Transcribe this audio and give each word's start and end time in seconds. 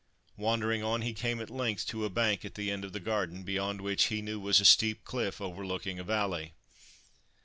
Wandering 0.35 0.81
on, 0.81 1.03
he 1.03 1.13
came 1.13 1.39
at 1.39 1.51
length 1.51 1.85
to 1.89 2.05
a 2.05 2.09
bank 2.09 2.43
at 2.43 2.55
the 2.55 2.71
end 2.71 2.83
of 2.83 2.91
the 2.91 2.99
garden, 2.99 3.43
beyond 3.43 3.81
which 3.81 4.05
he 4.05 4.19
knew 4.23 4.39
was 4.39 4.59
a 4.59 4.65
steep 4.65 5.03
cliff 5.05 5.39
overlooking 5.39 5.99
a 5.99 6.03
valley. 6.03 6.53